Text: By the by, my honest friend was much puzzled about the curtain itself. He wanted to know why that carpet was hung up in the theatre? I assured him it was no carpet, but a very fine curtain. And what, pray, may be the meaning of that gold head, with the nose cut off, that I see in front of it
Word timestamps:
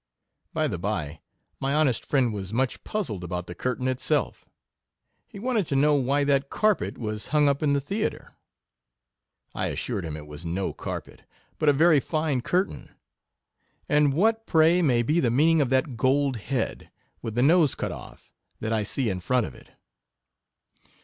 By 0.51 0.67
the 0.67 0.79
by, 0.79 1.19
my 1.59 1.75
honest 1.75 2.07
friend 2.07 2.33
was 2.33 2.51
much 2.51 2.83
puzzled 2.83 3.23
about 3.23 3.45
the 3.45 3.53
curtain 3.53 3.87
itself. 3.87 4.47
He 5.27 5.37
wanted 5.37 5.67
to 5.67 5.75
know 5.75 5.93
why 5.93 6.23
that 6.23 6.49
carpet 6.49 6.97
was 6.97 7.27
hung 7.27 7.47
up 7.47 7.61
in 7.61 7.73
the 7.73 7.79
theatre? 7.79 8.33
I 9.53 9.67
assured 9.67 10.03
him 10.03 10.17
it 10.17 10.25
was 10.25 10.43
no 10.43 10.73
carpet, 10.73 11.21
but 11.59 11.69
a 11.69 11.71
very 11.71 11.99
fine 11.99 12.41
curtain. 12.41 12.89
And 13.87 14.11
what, 14.11 14.47
pray, 14.47 14.81
may 14.81 15.03
be 15.03 15.19
the 15.19 15.29
meaning 15.29 15.61
of 15.61 15.69
that 15.69 15.95
gold 15.97 16.37
head, 16.37 16.89
with 17.21 17.35
the 17.35 17.43
nose 17.43 17.75
cut 17.75 17.91
off, 17.91 18.31
that 18.59 18.73
I 18.73 18.81
see 18.81 19.07
in 19.07 19.19
front 19.19 19.45
of 19.45 19.53
it 19.53 19.69